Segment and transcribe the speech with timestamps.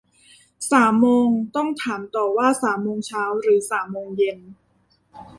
[0.71, 4.37] สามโมง ต้องถามต่อว่าสามโมงเช้าหรือสามโมงเย็น